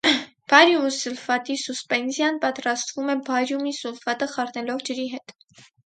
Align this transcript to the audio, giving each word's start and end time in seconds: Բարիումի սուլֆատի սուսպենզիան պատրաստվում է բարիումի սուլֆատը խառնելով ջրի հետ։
Բարիումի 0.53 0.89
սուլֆատի 0.95 1.59
սուսպենզիան 1.65 2.41
պատրաստվում 2.47 3.15
է 3.15 3.19
բարիումի 3.31 3.79
սուլֆատը 3.83 4.33
խառնելով 4.37 4.87
ջրի 4.91 5.11
հետ։ 5.17 5.37